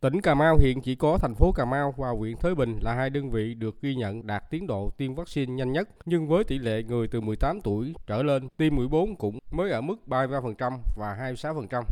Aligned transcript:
Tỉnh 0.00 0.20
Cà 0.20 0.34
Mau 0.34 0.56
hiện 0.56 0.80
chỉ 0.80 0.94
có 0.94 1.18
thành 1.18 1.34
phố 1.34 1.52
Cà 1.52 1.64
Mau 1.64 1.94
và 1.96 2.08
huyện 2.08 2.36
Thới 2.36 2.54
Bình 2.54 2.78
là 2.82 2.94
hai 2.94 3.10
đơn 3.10 3.30
vị 3.30 3.54
được 3.54 3.82
ghi 3.82 3.94
nhận 3.94 4.26
đạt 4.26 4.50
tiến 4.50 4.66
độ 4.66 4.90
tiêm 4.96 5.14
vaccine 5.14 5.54
nhanh 5.54 5.72
nhất, 5.72 5.88
nhưng 6.04 6.28
với 6.28 6.44
tỷ 6.44 6.58
lệ 6.58 6.82
người 6.82 7.08
từ 7.08 7.20
18 7.20 7.60
tuổi 7.60 7.94
trở 8.06 8.22
lên 8.22 8.48
tiêm 8.56 8.76
mũi 8.76 8.88
4 8.88 9.16
cũng 9.16 9.38
mới 9.50 9.70
ở 9.70 9.80
mức 9.80 9.96
33% 10.06 10.78
và 10.96 11.34
26%. 11.42 11.82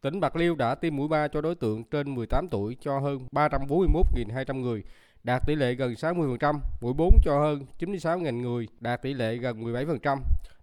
Tỉnh 0.00 0.20
Bạc 0.20 0.36
Liêu 0.36 0.54
đã 0.54 0.74
tiêm 0.74 0.96
mũi 0.96 1.08
3 1.08 1.28
cho 1.28 1.40
đối 1.40 1.54
tượng 1.54 1.84
trên 1.84 2.14
18 2.14 2.48
tuổi 2.48 2.76
cho 2.80 2.98
hơn 2.98 3.26
341.200 3.32 4.60
người, 4.60 4.84
đạt 5.22 5.42
tỷ 5.46 5.54
lệ 5.54 5.74
gần 5.74 5.92
60%, 5.92 6.60
mũi 6.80 6.92
4 6.92 7.18
cho 7.24 7.40
hơn 7.40 7.66
96.000 7.78 8.40
người, 8.40 8.68
đạt 8.80 9.02
tỷ 9.02 9.14
lệ 9.14 9.36
gần 9.36 9.64
17%. 9.64 10.18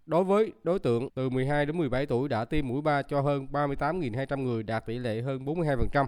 Đối 0.06 0.24
với 0.24 0.52
đối 0.64 0.80
tượng 0.80 1.10
từ 1.16 1.30
12 1.30 1.66
đến 1.66 1.78
17 1.78 2.06
tuổi 2.06 2.30
đã 2.30 2.46
tiêm 2.46 2.68
mũi 2.68 2.82
3 2.82 3.02
cho 3.02 3.22
hơn 3.22 3.48
38.200 3.52 4.44
người, 4.44 4.64
đạt 4.64 4.86
tỷ 4.86 4.98
lệ 4.98 5.22
hơn 5.22 5.46
42%. 5.46 6.06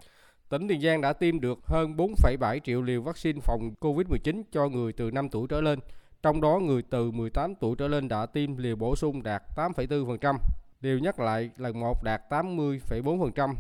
Tỉnh 0.56 0.68
Tiền 0.68 0.82
Giang 0.82 1.02
đã 1.02 1.14
tiêm 1.14 1.40
được 1.40 1.60
hơn 1.66 1.96
4,7 1.96 2.60
triệu 2.60 2.82
liều 2.82 3.02
vaccine 3.02 3.40
phòng 3.42 3.72
COVID-19 3.80 4.44
cho 4.52 4.70
người 4.70 4.94
từ 4.94 5.12
5 5.12 5.30
tuổi 5.30 5.48
trở 5.50 5.62
lên. 5.62 5.80
Trong 6.24 6.42
đó 6.42 6.60
người 6.60 6.82
từ 6.90 7.12
18 7.12 7.56
tuổi 7.56 7.76
trở 7.76 7.88
lên 7.88 8.08
đã 8.08 8.26
tiêm 8.26 8.58
liều 8.58 8.76
bổ 8.76 8.96
sung 8.96 9.24
đạt 9.24 9.44
8,4%, 9.56 10.36
liều 10.82 11.00
nhắc 11.00 11.20
lại 11.20 11.50
lần 11.58 11.80
1 11.80 12.04
đạt 12.04 12.22
80,4%, 12.30 13.54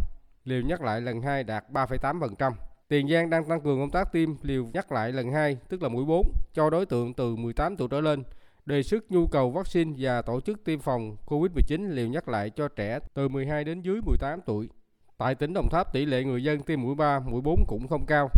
liều 0.45 0.61
nhắc 0.61 0.81
lại 0.81 1.01
lần 1.01 1.21
2 1.21 1.43
đạt 1.43 1.65
3,8%. 1.71 2.51
Tiền 2.87 3.09
Giang 3.09 3.29
đang 3.29 3.49
tăng 3.49 3.61
cường 3.61 3.79
công 3.79 3.91
tác 3.91 4.11
tiêm 4.11 4.29
liều 4.41 4.65
nhắc 4.73 4.91
lại 4.91 5.11
lần 5.11 5.31
2, 5.31 5.57
tức 5.69 5.83
là 5.83 5.89
mũi 5.89 6.05
4, 6.05 6.31
cho 6.53 6.69
đối 6.69 6.85
tượng 6.85 7.13
từ 7.13 7.35
18 7.35 7.77
tuổi 7.77 7.87
trở 7.91 8.01
lên, 8.01 8.23
đề 8.65 8.83
xuất 8.83 9.11
nhu 9.11 9.27
cầu 9.27 9.51
vaccine 9.51 9.93
và 9.97 10.21
tổ 10.21 10.41
chức 10.41 10.63
tiêm 10.63 10.79
phòng 10.79 11.17
COVID-19 11.25 11.89
liều 11.89 12.07
nhắc 12.07 12.27
lại 12.27 12.49
cho 12.49 12.67
trẻ 12.67 12.99
từ 13.13 13.27
12 13.27 13.63
đến 13.63 13.81
dưới 13.81 14.01
18 14.05 14.39
tuổi. 14.45 14.69
Tại 15.17 15.35
tỉnh 15.35 15.53
Đồng 15.53 15.69
Tháp, 15.69 15.93
tỷ 15.93 16.05
lệ 16.05 16.23
người 16.23 16.43
dân 16.43 16.59
tiêm 16.59 16.81
mũi 16.81 16.95
3, 16.95 17.19
mũi 17.19 17.41
4 17.41 17.65
cũng 17.67 17.87
không 17.87 18.05
cao. 18.05 18.29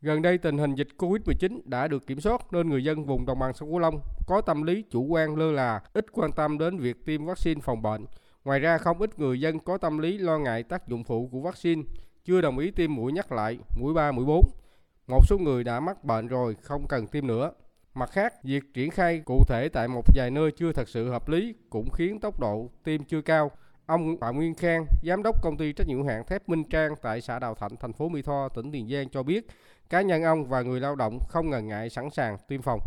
Gần 0.00 0.22
đây 0.22 0.38
tình 0.38 0.58
hình 0.58 0.74
dịch 0.74 0.88
Covid-19 0.98 1.60
đã 1.64 1.88
được 1.88 2.06
kiểm 2.06 2.20
soát 2.20 2.52
nên 2.52 2.68
người 2.68 2.84
dân 2.84 3.04
vùng 3.04 3.26
đồng 3.26 3.38
bằng 3.38 3.54
sông 3.54 3.70
Cửu 3.70 3.78
Long 3.78 4.00
có 4.26 4.40
tâm 4.40 4.62
lý 4.62 4.84
chủ 4.90 5.02
quan 5.04 5.36
lơ 5.36 5.52
là, 5.52 5.80
ít 5.92 6.06
quan 6.12 6.32
tâm 6.32 6.58
đến 6.58 6.78
việc 6.78 7.04
tiêm 7.06 7.26
vaccine 7.26 7.60
phòng 7.60 7.82
bệnh. 7.82 8.06
Ngoài 8.44 8.60
ra 8.60 8.78
không 8.78 9.00
ít 9.00 9.18
người 9.18 9.40
dân 9.40 9.58
có 9.58 9.78
tâm 9.78 9.98
lý 9.98 10.18
lo 10.18 10.38
ngại 10.38 10.62
tác 10.62 10.88
dụng 10.88 11.04
phụ 11.04 11.28
của 11.32 11.40
vaccine, 11.40 11.82
chưa 12.24 12.40
đồng 12.40 12.58
ý 12.58 12.70
tiêm 12.70 12.94
mũi 12.94 13.12
nhắc 13.12 13.32
lại, 13.32 13.58
mũi 13.80 13.94
3, 13.94 14.12
mũi 14.12 14.24
4. 14.24 14.50
Một 15.06 15.20
số 15.28 15.38
người 15.38 15.64
đã 15.64 15.80
mắc 15.80 16.04
bệnh 16.04 16.26
rồi 16.26 16.56
không 16.62 16.86
cần 16.88 17.06
tiêm 17.06 17.26
nữa. 17.26 17.52
Mặt 17.94 18.10
khác, 18.10 18.44
việc 18.44 18.64
triển 18.74 18.90
khai 18.90 19.22
cụ 19.24 19.44
thể 19.48 19.68
tại 19.68 19.88
một 19.88 20.02
vài 20.14 20.30
nơi 20.30 20.50
chưa 20.50 20.72
thật 20.72 20.88
sự 20.88 21.10
hợp 21.10 21.28
lý 21.28 21.54
cũng 21.70 21.90
khiến 21.90 22.20
tốc 22.20 22.40
độ 22.40 22.70
tiêm 22.84 23.04
chưa 23.04 23.20
cao. 23.20 23.50
Ông 23.88 24.16
Phạm 24.20 24.36
Nguyên 24.36 24.54
Khang, 24.54 24.84
giám 25.02 25.22
đốc 25.22 25.34
công 25.42 25.56
ty 25.56 25.72
trách 25.72 25.86
nhiệm 25.86 25.96
hữu 25.96 26.06
hạn 26.06 26.22
thép 26.28 26.48
Minh 26.48 26.64
Trang 26.70 26.92
tại 27.02 27.20
xã 27.20 27.38
Đào 27.38 27.54
Thạnh, 27.54 27.70
thành 27.80 27.92
phố 27.92 28.08
Mỹ 28.08 28.22
Tho, 28.22 28.48
tỉnh 28.48 28.72
Tiền 28.72 28.88
Giang 28.88 29.08
cho 29.08 29.22
biết, 29.22 29.42
cá 29.90 30.02
nhân 30.02 30.22
ông 30.22 30.44
và 30.44 30.62
người 30.62 30.80
lao 30.80 30.96
động 30.96 31.18
không 31.28 31.50
ngần 31.50 31.68
ngại 31.68 31.90
sẵn 31.90 32.10
sàng 32.10 32.36
tiêm 32.48 32.62
phòng. 32.62 32.80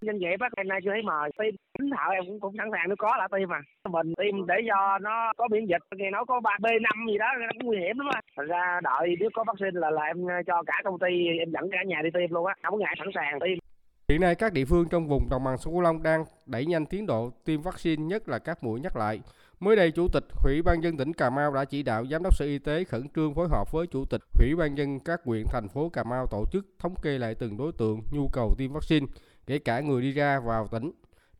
Nhân 0.00 0.18
vậy 0.20 0.36
bác 0.40 0.48
hôm 0.56 0.68
nay 0.68 0.80
chưa 0.84 0.90
thấy 0.90 1.02
mời. 1.02 1.30
Tiêm 1.38 1.54
chính 1.78 1.90
thạo 1.96 2.10
em 2.10 2.24
cũng 2.26 2.40
cũng 2.40 2.54
sẵn 2.58 2.68
sàng 2.72 2.84
nếu 2.88 2.96
có 2.98 3.16
là 3.16 3.28
tiêm 3.32 3.48
mà. 3.48 3.60
Mình 3.88 4.14
tiêm 4.18 4.46
để 4.46 4.54
cho 4.68 4.98
nó 4.98 5.32
có 5.36 5.48
miễn 5.50 5.66
dịch. 5.66 5.82
Nghe 5.96 6.10
nói 6.10 6.24
có 6.28 6.40
ba 6.40 6.56
b 6.60 6.66
năm 6.80 7.06
gì 7.08 7.18
đó 7.18 7.26
nó 7.40 7.46
cũng 7.58 7.66
nguy 7.66 7.78
hiểm 7.78 7.98
lắm 7.98 8.08
á. 8.14 8.20
Thành 8.36 8.46
ra 8.46 8.80
đợi 8.82 9.16
nếu 9.20 9.30
có 9.34 9.44
vaccine 9.46 9.80
là 9.80 9.90
là 9.90 10.02
em 10.02 10.16
cho 10.46 10.62
cả 10.66 10.76
công 10.84 10.98
ty 10.98 11.26
em 11.38 11.50
dẫn 11.50 11.70
cả 11.72 11.78
nhà 11.86 12.00
đi 12.04 12.10
tiêm 12.14 12.30
luôn 12.34 12.46
á. 12.46 12.54
Không 12.62 12.78
ngại 12.78 12.94
sẵn 12.98 13.08
sàng 13.14 13.40
tiêm. 13.40 13.67
Hiện 14.12 14.20
nay 14.20 14.34
các 14.34 14.52
địa 14.52 14.64
phương 14.64 14.88
trong 14.88 15.08
vùng 15.08 15.28
đồng 15.28 15.44
bằng 15.44 15.58
sông 15.58 15.72
Cửu 15.72 15.80
Long 15.80 16.02
đang 16.02 16.24
đẩy 16.46 16.66
nhanh 16.66 16.86
tiến 16.86 17.06
độ 17.06 17.30
tiêm 17.44 17.62
vaccine 17.62 18.04
nhất 18.04 18.28
là 18.28 18.38
các 18.38 18.64
mũi 18.64 18.80
nhắc 18.80 18.96
lại. 18.96 19.20
Mới 19.60 19.76
đây, 19.76 19.90
Chủ 19.90 20.08
tịch 20.08 20.24
Ủy 20.44 20.62
ban 20.62 20.82
dân 20.82 20.96
tỉnh 20.96 21.12
Cà 21.12 21.30
Mau 21.30 21.54
đã 21.54 21.64
chỉ 21.64 21.82
đạo 21.82 22.06
Giám 22.10 22.22
đốc 22.22 22.36
Sở 22.36 22.44
Y 22.44 22.58
tế 22.58 22.84
khẩn 22.84 23.08
trương 23.14 23.34
phối 23.34 23.48
hợp 23.48 23.72
với 23.72 23.86
Chủ 23.86 24.04
tịch 24.04 24.20
Ủy 24.40 24.54
ban 24.56 24.78
dân 24.78 25.00
các 25.00 25.20
huyện 25.24 25.44
thành 25.46 25.68
phố 25.68 25.88
Cà 25.88 26.04
Mau 26.04 26.26
tổ 26.26 26.44
chức 26.52 26.66
thống 26.78 26.94
kê 27.02 27.18
lại 27.18 27.34
từng 27.34 27.56
đối 27.56 27.72
tượng 27.72 28.02
nhu 28.10 28.28
cầu 28.32 28.54
tiêm 28.58 28.72
vaccine, 28.72 29.06
kể 29.46 29.58
cả 29.58 29.80
người 29.80 30.02
đi 30.02 30.12
ra 30.12 30.40
vào 30.40 30.66
tỉnh. 30.66 30.90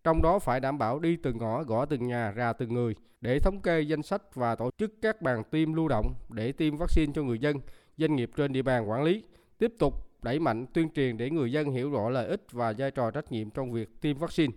Trong 0.04 0.22
đó 0.22 0.38
phải 0.38 0.60
đảm 0.60 0.78
bảo 0.78 0.98
đi 0.98 1.16
từng 1.16 1.38
ngõ, 1.38 1.62
gõ 1.62 1.84
từng 1.84 2.06
nhà, 2.06 2.30
ra 2.30 2.52
từng 2.52 2.74
người 2.74 2.94
để 3.20 3.40
thống 3.40 3.60
kê 3.60 3.80
danh 3.80 4.02
sách 4.02 4.34
và 4.34 4.54
tổ 4.54 4.70
chức 4.78 4.92
các 5.02 5.22
bàn 5.22 5.42
tiêm 5.50 5.72
lưu 5.72 5.88
động 5.88 6.14
để 6.30 6.52
tiêm 6.52 6.76
vaccine 6.76 7.12
cho 7.14 7.22
người 7.22 7.38
dân, 7.38 7.56
doanh 7.96 8.16
nghiệp 8.16 8.30
trên 8.36 8.52
địa 8.52 8.62
bàn 8.62 8.90
quản 8.90 9.02
lý. 9.02 9.22
Tiếp 9.58 9.72
tục 9.78 10.07
đẩy 10.22 10.38
mạnh 10.38 10.66
tuyên 10.74 10.88
truyền 10.90 11.16
để 11.16 11.30
người 11.30 11.52
dân 11.52 11.70
hiểu 11.70 11.90
rõ 11.90 12.08
lợi 12.08 12.28
ích 12.28 12.42
và 12.52 12.74
vai 12.78 12.90
trò 12.90 13.10
trách 13.10 13.32
nhiệm 13.32 13.50
trong 13.50 13.72
việc 13.72 14.00
tiêm 14.00 14.18
vaccine. 14.18 14.52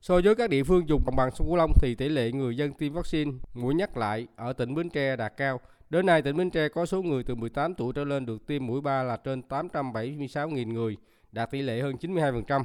So 0.00 0.20
với 0.24 0.34
các 0.34 0.50
địa 0.50 0.64
phương 0.64 0.88
dùng 0.88 1.02
đồng 1.06 1.16
bằng 1.16 1.30
sông 1.30 1.46
Cửu 1.46 1.56
Long 1.56 1.72
thì 1.80 1.94
tỷ 1.94 2.08
lệ 2.08 2.32
người 2.32 2.56
dân 2.56 2.72
tiêm 2.72 2.92
vaccine 2.92 3.32
mũi 3.54 3.74
nhắc 3.74 3.96
lại 3.96 4.26
ở 4.36 4.52
tỉnh 4.52 4.74
Bến 4.74 4.90
Tre 4.90 5.16
đạt 5.16 5.32
cao. 5.36 5.60
Đến 5.90 6.06
nay 6.06 6.22
tỉnh 6.22 6.36
Bến 6.36 6.50
Tre 6.50 6.68
có 6.68 6.86
số 6.86 7.02
người 7.02 7.24
từ 7.24 7.34
18 7.34 7.74
tuổi 7.74 7.92
trở 7.92 8.04
lên 8.04 8.26
được 8.26 8.46
tiêm 8.46 8.66
mũi 8.66 8.80
3 8.80 9.02
là 9.02 9.16
trên 9.16 9.42
876.000 9.48 10.72
người, 10.72 10.96
đạt 11.32 11.50
tỷ 11.50 11.62
lệ 11.62 11.80
hơn 11.80 11.96
92%. 12.00 12.62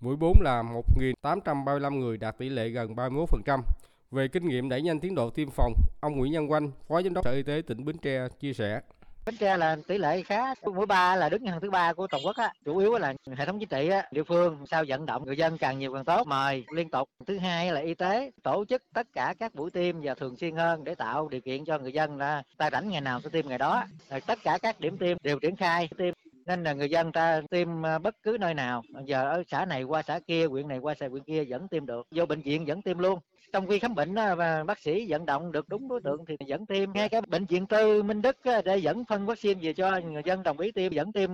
Mũi 0.00 0.16
4 0.16 0.40
là 0.40 0.62
1.835 1.22 1.98
người, 1.98 2.16
đạt 2.16 2.38
tỷ 2.38 2.48
lệ 2.48 2.68
gần 2.68 2.94
31%. 2.94 3.60
Về 4.10 4.28
kinh 4.28 4.48
nghiệm 4.48 4.68
đẩy 4.68 4.82
nhanh 4.82 5.00
tiến 5.00 5.14
độ 5.14 5.30
tiêm 5.30 5.50
phòng, 5.50 5.72
ông 6.00 6.16
Nguyễn 6.16 6.32
Nhân 6.32 6.50
Quanh, 6.50 6.70
Phó 6.88 7.02
Giám 7.02 7.14
đốc 7.14 7.24
Sở 7.24 7.32
Y 7.32 7.42
tế 7.42 7.62
tỉnh 7.66 7.84
Bến 7.84 7.96
Tre 7.98 8.28
chia 8.40 8.52
sẻ. 8.52 8.80
Bến 9.26 9.36
Tre 9.36 9.56
là 9.56 9.76
tỷ 9.86 9.98
lệ 9.98 10.22
khá, 10.22 10.54
mũi 10.62 10.86
ba 10.86 11.16
là 11.16 11.28
đứng 11.28 11.46
hàng 11.46 11.60
thứ 11.60 11.70
ba 11.70 11.92
của 11.92 12.06
toàn 12.06 12.22
quốc 12.26 12.36
á. 12.36 12.52
Chủ 12.64 12.78
yếu 12.78 12.98
là 12.98 13.14
hệ 13.36 13.46
thống 13.46 13.58
chính 13.58 13.68
trị 13.68 13.88
á, 13.88 14.08
địa 14.10 14.22
phương 14.22 14.66
sao 14.66 14.84
vận 14.88 15.06
động 15.06 15.24
người 15.26 15.36
dân 15.36 15.58
càng 15.58 15.78
nhiều 15.78 15.94
càng 15.94 16.04
tốt. 16.04 16.26
Mời 16.26 16.64
liên 16.70 16.90
tục. 16.90 17.08
Thứ 17.26 17.38
hai 17.38 17.72
là 17.72 17.80
y 17.80 17.94
tế, 17.94 18.30
tổ 18.42 18.64
chức 18.64 18.82
tất 18.94 19.06
cả 19.12 19.34
các 19.38 19.54
buổi 19.54 19.70
tiêm 19.70 19.96
và 20.02 20.14
thường 20.14 20.36
xuyên 20.36 20.56
hơn 20.56 20.84
để 20.84 20.94
tạo 20.94 21.28
điều 21.28 21.40
kiện 21.40 21.64
cho 21.64 21.78
người 21.78 21.92
dân 21.92 22.16
là 22.16 22.42
ta 22.56 22.70
rảnh 22.70 22.88
ngày 22.88 23.00
nào 23.00 23.20
sẽ 23.20 23.30
tiêm 23.30 23.48
ngày 23.48 23.58
đó. 23.58 23.84
Rồi 24.10 24.20
tất 24.20 24.38
cả 24.44 24.58
các 24.62 24.80
điểm 24.80 24.98
tiêm 24.98 25.16
đều 25.22 25.38
triển 25.38 25.56
khai 25.56 25.88
tiêm. 25.98 26.14
Nên 26.46 26.64
là 26.64 26.72
người 26.72 26.90
dân 26.90 27.12
ta 27.12 27.40
tiêm 27.50 27.82
ờ, 27.82 27.98
bất 27.98 28.14
cứ 28.22 28.36
nơi 28.40 28.54
nào. 28.54 28.82
Giờ 29.04 29.24
ở 29.30 29.42
xã 29.48 29.64
này 29.64 29.82
qua 29.82 30.02
xã 30.02 30.18
kia, 30.26 30.46
huyện 30.46 30.68
này 30.68 30.78
qua 30.78 30.94
xã 31.00 31.08
huyện 31.08 31.22
kia 31.22 31.44
vẫn 31.48 31.68
tiêm 31.68 31.86
được. 31.86 32.06
Vô 32.10 32.26
bệnh 32.26 32.40
viện 32.40 32.64
vẫn 32.66 32.82
tiêm 32.82 32.98
luôn 32.98 33.18
trong 33.52 33.66
khi 33.66 33.78
khám 33.78 33.94
bệnh 33.94 34.14
ờ, 34.14 34.36
và 34.36 34.64
bác 34.64 34.78
sĩ 34.78 35.06
vận 35.08 35.26
động 35.26 35.52
được 35.52 35.68
đúng 35.68 35.88
đối 35.88 36.00
tượng 36.00 36.24
thì 36.28 36.36
vẫn 36.48 36.66
tiêm. 36.66 36.92
Ngay 36.92 37.08
cái 37.08 37.20
bệnh 37.20 37.46
viện 37.46 37.66
tư 37.66 38.02
Minh 38.02 38.22
Đức 38.22 38.36
ờ, 38.44 38.62
để 38.62 38.76
dẫn 38.76 39.04
phân 39.04 39.26
vaccine 39.26 39.60
về 39.62 39.72
cho 39.72 40.00
người 40.00 40.22
dân 40.24 40.42
đồng 40.42 40.58
ý 40.58 40.72
tiêm 40.72 40.92
vẫn 40.94 41.12
tiêm. 41.12 41.30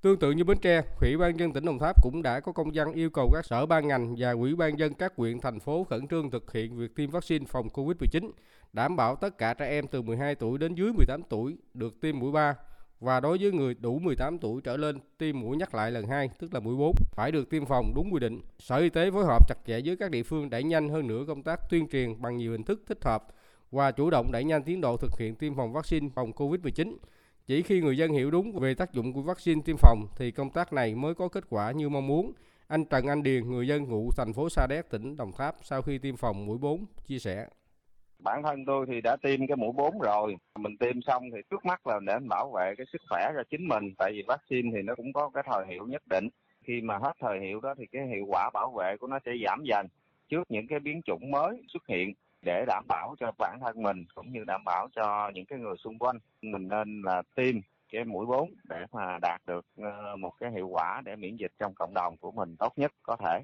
Tương 0.00 0.18
tự 0.18 0.30
như 0.30 0.44
Bến 0.44 0.58
Tre, 0.62 0.82
Ủy 1.00 1.16
ban 1.16 1.38
dân 1.38 1.52
tỉnh 1.52 1.64
Đồng 1.64 1.78
Tháp 1.78 2.02
cũng 2.02 2.22
đã 2.22 2.40
có 2.40 2.52
công 2.52 2.70
văn 2.74 2.92
yêu 2.92 3.10
cầu 3.10 3.30
các 3.32 3.44
sở 3.44 3.66
ban 3.66 3.88
ngành 3.88 4.14
và 4.18 4.30
Ủy 4.30 4.56
ban 4.56 4.78
dân 4.78 4.94
các 4.94 5.12
huyện 5.16 5.40
thành 5.40 5.60
phố 5.60 5.84
khẩn 5.84 6.08
trương 6.08 6.30
thực 6.30 6.52
hiện 6.52 6.78
việc 6.78 6.94
tiêm 6.94 7.10
vaccine 7.10 7.46
phòng 7.48 7.68
Covid-19, 7.74 8.30
đảm 8.72 8.96
bảo 8.96 9.16
tất 9.16 9.38
cả 9.38 9.54
trẻ 9.54 9.68
em 9.68 9.86
từ 9.86 10.02
12 10.02 10.34
tuổi 10.34 10.58
đến 10.58 10.74
dưới 10.74 10.92
18 10.92 11.22
tuổi 11.28 11.56
được 11.74 12.00
tiêm 12.00 12.18
mũi 12.18 12.32
3 12.32 12.54
và 13.00 13.20
đối 13.20 13.38
với 13.38 13.52
người 13.52 13.74
đủ 13.74 13.98
18 13.98 14.38
tuổi 14.38 14.60
trở 14.64 14.76
lên 14.76 14.98
tiêm 15.18 15.40
mũi 15.40 15.56
nhắc 15.56 15.74
lại 15.74 15.90
lần 15.90 16.06
2, 16.06 16.30
tức 16.38 16.54
là 16.54 16.60
mũi 16.60 16.76
4, 16.76 16.94
phải 17.12 17.32
được 17.32 17.50
tiêm 17.50 17.66
phòng 17.66 17.92
đúng 17.94 18.12
quy 18.12 18.20
định. 18.20 18.40
Sở 18.58 18.76
Y 18.76 18.88
tế 18.88 19.10
phối 19.10 19.24
hợp 19.24 19.48
chặt 19.48 19.58
chẽ 19.66 19.80
với 19.84 19.96
các 19.96 20.10
địa 20.10 20.22
phương 20.22 20.50
đẩy 20.50 20.62
nhanh 20.62 20.88
hơn 20.88 21.06
nữa 21.06 21.24
công 21.26 21.42
tác 21.42 21.60
tuyên 21.70 21.88
truyền 21.88 22.22
bằng 22.22 22.36
nhiều 22.36 22.52
hình 22.52 22.62
thức 22.62 22.82
thích 22.86 23.04
hợp 23.04 23.26
và 23.70 23.90
chủ 23.90 24.10
động 24.10 24.32
đẩy 24.32 24.44
nhanh 24.44 24.62
tiến 24.62 24.80
độ 24.80 24.96
thực 24.96 25.18
hiện 25.18 25.34
tiêm 25.34 25.54
phòng 25.54 25.72
vaccine 25.72 26.08
phòng 26.14 26.32
COVID-19. 26.32 26.96
Chỉ 27.46 27.62
khi 27.62 27.80
người 27.80 27.96
dân 27.96 28.12
hiểu 28.12 28.30
đúng 28.30 28.58
về 28.58 28.74
tác 28.74 28.92
dụng 28.92 29.12
của 29.12 29.22
vaccine 29.22 29.62
tiêm 29.64 29.76
phòng 29.76 30.06
thì 30.16 30.30
công 30.30 30.50
tác 30.50 30.72
này 30.72 30.94
mới 30.94 31.14
có 31.14 31.28
kết 31.28 31.44
quả 31.48 31.72
như 31.72 31.88
mong 31.88 32.06
muốn. 32.06 32.32
Anh 32.66 32.84
Trần 32.84 33.06
Anh 33.06 33.22
Điền, 33.22 33.50
người 33.50 33.68
dân 33.68 33.84
ngụ 33.84 34.10
thành 34.16 34.32
phố 34.32 34.48
Sa 34.48 34.66
Đéc, 34.66 34.90
tỉnh 34.90 35.16
Đồng 35.16 35.32
Tháp 35.32 35.56
sau 35.62 35.82
khi 35.82 35.98
tiêm 35.98 36.16
phòng 36.16 36.46
mũi 36.46 36.58
4 36.58 36.86
chia 37.06 37.18
sẻ 37.18 37.46
bản 38.18 38.42
thân 38.42 38.64
tôi 38.64 38.86
thì 38.86 39.00
đã 39.00 39.16
tiêm 39.16 39.46
cái 39.46 39.56
mũi 39.56 39.72
4 39.76 39.98
rồi. 39.98 40.36
Mình 40.58 40.76
tiêm 40.76 41.02
xong 41.02 41.22
thì 41.34 41.38
trước 41.50 41.64
mắt 41.64 41.86
là 41.86 42.00
để 42.06 42.18
bảo 42.28 42.50
vệ 42.50 42.74
cái 42.76 42.86
sức 42.92 43.02
khỏe 43.08 43.32
cho 43.36 43.42
chính 43.50 43.68
mình 43.68 43.94
tại 43.98 44.12
vì 44.12 44.22
vaccine 44.28 44.70
thì 44.74 44.82
nó 44.82 44.94
cũng 44.94 45.12
có 45.12 45.30
cái 45.34 45.42
thời 45.46 45.66
hiệu 45.66 45.86
nhất 45.86 46.02
định. 46.06 46.28
Khi 46.64 46.80
mà 46.80 46.98
hết 46.98 47.12
thời 47.20 47.40
hiệu 47.40 47.60
đó 47.60 47.74
thì 47.78 47.86
cái 47.92 48.06
hiệu 48.06 48.24
quả 48.28 48.50
bảo 48.54 48.72
vệ 48.78 48.96
của 49.00 49.06
nó 49.06 49.18
sẽ 49.26 49.32
giảm 49.44 49.64
dần. 49.64 49.86
Trước 50.28 50.50
những 50.50 50.66
cái 50.66 50.80
biến 50.80 51.00
chủng 51.02 51.30
mới 51.30 51.62
xuất 51.68 51.86
hiện 51.88 52.12
để 52.42 52.64
đảm 52.66 52.84
bảo 52.88 53.14
cho 53.20 53.32
bản 53.38 53.58
thân 53.60 53.82
mình 53.82 54.04
cũng 54.14 54.32
như 54.32 54.44
đảm 54.46 54.64
bảo 54.64 54.88
cho 54.96 55.30
những 55.34 55.46
cái 55.46 55.58
người 55.58 55.76
xung 55.76 55.98
quanh 55.98 56.18
mình 56.42 56.68
nên 56.68 57.02
là 57.02 57.22
tiêm 57.36 57.54
cái 57.92 58.04
mũi 58.04 58.26
4 58.26 58.54
để 58.68 58.76
mà 58.92 59.18
đạt 59.22 59.40
được 59.46 59.66
ờ, 59.76 60.16
một 60.16 60.32
cái 60.40 60.50
hiệu 60.52 60.68
quả 60.68 61.02
để 61.04 61.16
miễn 61.16 61.36
dịch 61.36 61.52
trong 61.58 61.74
cộng 61.74 61.94
đồng 61.94 62.16
của 62.16 62.30
mình 62.30 62.56
tốt 62.58 62.72
nhất 62.76 62.92
có 63.02 63.16
thể. 63.16 63.40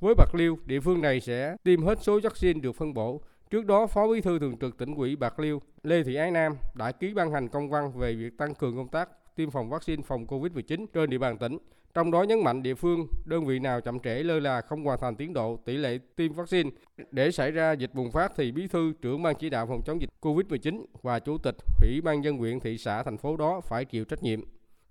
Với 0.00 0.14
Bạc 0.14 0.34
Liêu, 0.34 0.58
địa 0.66 0.80
phương 0.80 1.00
này 1.00 1.20
sẽ 1.20 1.56
tiêm 1.64 1.82
hết 1.82 1.98
số 2.00 2.20
vaccine 2.22 2.60
được 2.60 2.72
phân 2.72 2.94
bổ 2.94 3.20
Trước 3.50 3.66
đó, 3.66 3.86
Phó 3.86 4.08
Bí 4.08 4.20
thư 4.20 4.38
Thường 4.38 4.56
trực 4.60 4.78
tỉnh 4.78 4.94
ủy 4.94 5.16
Bạc 5.16 5.40
Liêu 5.40 5.60
Lê 5.82 6.02
Thị 6.02 6.14
Ái 6.14 6.30
Nam 6.30 6.56
đã 6.74 6.92
ký 6.92 7.14
ban 7.14 7.30
hành 7.30 7.48
công 7.48 7.70
văn 7.70 7.92
về 7.92 8.14
việc 8.14 8.38
tăng 8.38 8.54
cường 8.54 8.76
công 8.76 8.88
tác 8.88 9.08
tiêm 9.36 9.50
phòng 9.50 9.70
vaccine 9.70 10.02
phòng 10.06 10.26
COVID-19 10.26 10.86
trên 10.92 11.10
địa 11.10 11.18
bàn 11.18 11.38
tỉnh. 11.38 11.58
Trong 11.94 12.10
đó 12.10 12.22
nhấn 12.22 12.44
mạnh 12.44 12.62
địa 12.62 12.74
phương, 12.74 13.06
đơn 13.24 13.46
vị 13.46 13.58
nào 13.58 13.80
chậm 13.80 14.00
trễ 14.00 14.22
lơ 14.22 14.40
là 14.40 14.60
không 14.60 14.84
hoàn 14.84 15.00
thành 15.00 15.16
tiến 15.16 15.32
độ 15.32 15.56
tỷ 15.64 15.76
lệ 15.76 15.98
tiêm 16.16 16.32
vaccine 16.32 16.70
để 17.10 17.30
xảy 17.30 17.50
ra 17.50 17.72
dịch 17.72 17.94
bùng 17.94 18.10
phát 18.10 18.32
thì 18.36 18.52
bí 18.52 18.66
thư 18.66 18.92
trưởng 19.02 19.22
ban 19.22 19.34
chỉ 19.36 19.50
đạo 19.50 19.66
phòng 19.66 19.82
chống 19.84 20.00
dịch 20.00 20.10
COVID-19 20.20 20.84
và 21.02 21.18
chủ 21.18 21.38
tịch 21.38 21.56
ủy 21.82 22.00
ban 22.00 22.24
dân 22.24 22.38
huyện 22.38 22.60
thị 22.60 22.78
xã 22.78 23.02
thành 23.02 23.18
phố 23.18 23.36
đó 23.36 23.60
phải 23.60 23.84
chịu 23.84 24.04
trách 24.04 24.22
nhiệm. 24.22 24.40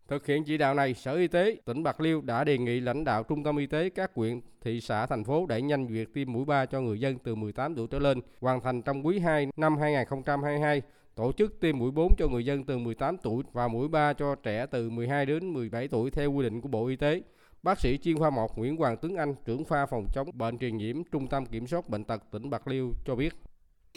Thực 0.07 0.25
hiện 0.25 0.43
chỉ 0.43 0.57
đạo 0.57 0.73
này, 0.73 0.93
Sở 0.93 1.15
Y 1.15 1.27
tế 1.27 1.57
tỉnh 1.65 1.83
Bạc 1.83 2.01
Liêu 2.01 2.21
đã 2.21 2.43
đề 2.43 2.57
nghị 2.57 2.79
lãnh 2.79 3.03
đạo 3.03 3.23
trung 3.23 3.43
tâm 3.43 3.57
y 3.57 3.65
tế 3.67 3.89
các 3.89 4.11
huyện, 4.15 4.41
thị 4.61 4.81
xã, 4.81 5.05
thành 5.05 5.23
phố 5.23 5.45
đẩy 5.45 5.61
nhanh 5.61 5.87
việc 5.87 6.13
tiêm 6.13 6.33
mũi 6.33 6.45
3 6.45 6.65
cho 6.65 6.81
người 6.81 6.99
dân 6.99 7.17
từ 7.17 7.35
18 7.35 7.75
tuổi 7.75 7.87
trở 7.91 7.99
lên, 7.99 8.21
hoàn 8.41 8.61
thành 8.61 8.81
trong 8.81 9.05
quý 9.05 9.19
2 9.19 9.47
năm 9.57 9.77
2022, 9.77 10.81
tổ 11.15 11.31
chức 11.31 11.59
tiêm 11.59 11.77
mũi 11.77 11.91
4 11.91 12.15
cho 12.17 12.27
người 12.27 12.45
dân 12.45 12.63
từ 12.63 12.77
18 12.77 13.17
tuổi 13.17 13.43
và 13.53 13.67
mũi 13.67 13.87
3 13.87 14.13
cho 14.13 14.35
trẻ 14.35 14.65
từ 14.71 14.89
12 14.89 15.25
đến 15.25 15.53
17 15.53 15.87
tuổi 15.87 16.11
theo 16.11 16.31
quy 16.31 16.43
định 16.43 16.61
của 16.61 16.69
Bộ 16.69 16.87
Y 16.87 16.95
tế. 16.95 17.21
Bác 17.63 17.79
sĩ 17.79 17.97
chuyên 17.97 18.17
khoa 18.17 18.29
1 18.29 18.57
Nguyễn 18.57 18.77
Hoàng 18.77 18.97
Tuấn 19.01 19.15
Anh, 19.15 19.35
trưởng 19.45 19.65
khoa 19.65 19.85
phòng 19.85 20.07
chống 20.13 20.29
bệnh 20.33 20.57
truyền 20.59 20.77
nhiễm 20.77 21.03
Trung 21.11 21.27
tâm 21.27 21.45
Kiểm 21.45 21.67
soát 21.67 21.89
Bệnh 21.89 22.03
tật 22.03 22.23
tỉnh 22.31 22.49
Bạc 22.49 22.67
Liêu 22.67 22.93
cho 23.05 23.15
biết. 23.15 23.33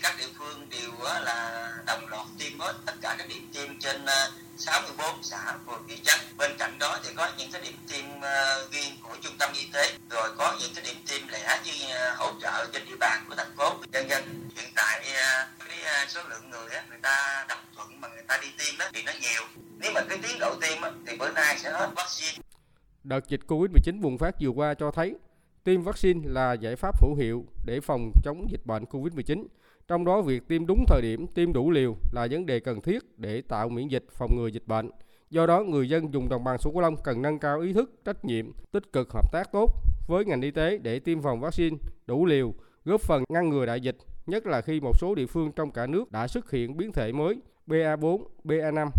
Các 0.03 0.15
địa 0.19 0.33
phương 0.39 0.69
đều 0.71 0.91
là 1.05 1.50
hết 2.61 2.75
tất 2.87 2.93
cả 3.01 3.15
các 3.19 3.29
điểm 3.29 3.51
tiêm 3.55 3.79
trên 3.79 4.07
ờ, 4.07 4.31
64 4.57 5.23
xã 5.23 5.55
phường 5.67 5.85
thị 5.89 6.01
trấn. 6.03 6.21
Bên 6.39 6.51
cạnh 6.59 6.79
đó 6.79 6.99
thì 7.05 7.11
có 7.17 7.31
những 7.39 7.53
cái 7.53 7.63
điểm 7.63 7.77
tiêm 7.89 8.21
ờ, 8.21 8.69
riêng 8.73 8.97
của 9.03 9.17
trung 9.21 9.35
tâm 9.39 9.51
y 9.55 9.67
tế, 9.73 9.93
rồi 10.11 10.29
có 10.39 10.57
những 10.61 10.71
cái 10.75 10.85
điểm 10.85 10.97
tiêm 11.09 11.29
lẻ 11.29 11.61
như 11.65 11.73
ờ, 11.95 12.15
hỗ 12.17 12.33
trợ 12.41 12.67
trên 12.73 12.83
địa 12.87 12.97
bàn 13.01 13.25
của 13.29 13.35
thành 13.35 13.57
phố. 13.57 13.75
nhân 13.93 14.09
dân 14.09 14.49
hiện 14.57 14.73
tại 14.75 15.03
cái 15.69 16.07
số 16.09 16.21
lượng 16.29 16.51
người 16.51 16.69
người 16.89 16.99
ta 17.03 17.47
đồng 17.49 17.59
thuận 17.77 18.01
mà 18.01 18.09
người 18.09 18.25
ta 18.29 18.39
đi 18.43 18.49
tiêm 18.59 18.79
đó 18.79 18.87
thì 18.93 19.03
nó 19.03 19.13
nhiều. 19.21 19.43
Nếu 19.79 19.93
mà 19.95 20.01
cái 20.09 20.19
tiến 20.23 20.39
độ 20.41 20.55
tiêm 20.61 20.79
thì 21.07 21.17
bữa 21.17 21.31
nay 21.31 21.59
sẽ 21.59 21.71
hết 21.71 21.91
vaccine. 21.97 22.43
Đợt 23.05 23.29
dịch 23.29 23.41
Covid-19 23.49 24.01
bùng 24.01 24.19
phát 24.19 24.35
vừa 24.41 24.51
qua 24.51 24.75
cho 24.75 24.91
thấy 24.91 25.15
tiêm 25.65 25.83
vaccine 25.83 26.29
là 26.29 26.53
giải 26.53 26.77
pháp 26.77 27.03
hữu 27.03 27.15
hiệu 27.15 27.47
để 27.65 27.81
phòng 27.81 28.13
chống 28.23 28.51
dịch 28.51 28.67
bệnh 28.67 28.85
Covid-19. 28.85 29.45
Trong 29.89 30.05
đó 30.05 30.23
việc 30.23 30.49
tiêm 30.49 30.67
đúng 30.67 30.85
thời 30.89 31.03
điểm, 31.03 31.27
tiêm 31.27 31.53
đủ 31.53 31.71
liều 31.71 31.97
là 32.13 32.29
vấn 32.31 32.47
đề 32.47 32.61
cần 32.61 32.81
thiết 32.81 33.19
để 33.19 33.43
tạo 33.43 33.69
miễn 33.69 33.89
dịch 33.89 34.05
phòng 34.11 34.37
ngừa 34.37 34.47
dịch 34.47 34.67
bệnh. 34.67 34.91
Do 35.31 35.47
đó, 35.47 35.63
người 35.63 35.89
dân 35.89 36.15
dùng 36.15 36.29
đồng 36.29 36.45
bằng 36.45 36.59
sông 36.59 36.73
Cửu 36.73 36.83
Long 36.83 36.97
cần 37.05 37.23
nâng 37.23 37.39
cao 37.39 37.61
ý 37.61 37.73
thức, 37.73 37.93
trách 38.05 38.25
nhiệm, 38.25 38.53
tích 38.73 38.93
cực 38.93 39.13
hợp 39.13 39.33
tác 39.33 39.53
tốt 39.53 39.73
với 40.09 40.25
ngành 40.25 40.43
y 40.43 40.51
tế 40.51 40.79
để 40.79 40.99
tiêm 40.99 41.23
phòng 41.23 41.41
vaccine 41.41 41.77
đủ 42.07 42.27
liều, 42.27 42.55
góp 42.85 43.01
phần 43.01 43.25
ngăn 43.29 43.49
ngừa 43.49 43.67
đại 43.67 43.81
dịch, 43.81 43.97
nhất 44.27 44.47
là 44.47 44.61
khi 44.61 44.81
một 44.81 44.93
số 45.01 45.15
địa 45.15 45.27
phương 45.27 45.53
trong 45.53 45.71
cả 45.71 45.87
nước 45.87 46.13
đã 46.13 46.29
xuất 46.29 46.51
hiện 46.51 46.77
biến 46.77 46.93
thể 46.93 47.13
mới 47.13 47.41
BA4, 47.67 48.25
BA5 48.45 48.91